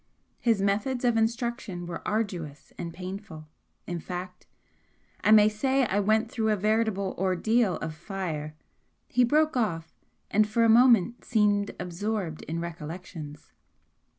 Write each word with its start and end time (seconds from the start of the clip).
His 0.39 0.63
methods 0.63 1.05
of 1.05 1.15
instruction 1.15 1.85
were 1.85 2.01
arduous 2.07 2.73
and 2.75 2.91
painful 2.91 3.47
in 3.85 3.99
fact, 3.99 4.47
I 5.23 5.29
may 5.29 5.47
say 5.47 5.85
I 5.85 5.99
went 5.99 6.31
through 6.31 6.49
a 6.49 6.55
veritable 6.55 7.13
ordeal 7.19 7.75
of 7.75 7.93
fire" 7.93 8.55
He 9.15 9.23
broke 9.23 9.55
off, 9.55 9.93
and 10.31 10.47
for 10.49 10.63
a 10.63 10.67
moment 10.69 11.23
seemed 11.23 11.75
absorbed 11.79 12.41
in 12.47 12.59
recollections. 12.59 13.51